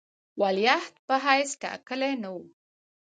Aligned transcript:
ولیعهد 0.41 0.95
په 1.07 1.15
حیث 1.25 1.51
ټاکلی 1.61 2.13
نه 2.23 2.29
وو. 2.35 2.43